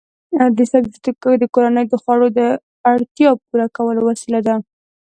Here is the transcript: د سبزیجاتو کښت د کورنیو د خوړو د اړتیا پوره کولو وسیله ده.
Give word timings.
د 0.57 0.59
سبزیجاتو 0.71 1.11
کښت 1.21 1.37
د 1.41 1.43
کورنیو 1.53 1.89
د 1.91 1.95
خوړو 2.01 2.27
د 2.39 2.41
اړتیا 2.91 3.29
پوره 3.45 3.67
کولو 3.77 3.99
وسیله 4.09 4.39
ده. 4.47 4.55